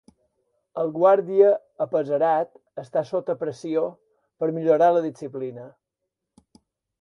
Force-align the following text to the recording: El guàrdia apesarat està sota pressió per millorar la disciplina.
El 0.83 0.87
guàrdia 0.93 1.51
apesarat 1.85 2.57
està 2.85 3.03
sota 3.09 3.35
pressió 3.43 3.85
per 4.43 4.51
millorar 4.57 4.89
la 4.97 5.05
disciplina. 5.07 5.69